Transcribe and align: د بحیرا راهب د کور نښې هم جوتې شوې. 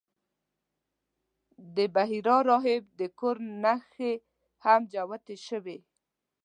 د 1.75 1.77
بحیرا 1.95 2.37
راهب 2.49 2.83
د 2.99 3.01
کور 3.19 3.35
نښې 3.63 4.13
هم 4.65 4.81
جوتې 4.93 5.35
شوې. 5.47 5.77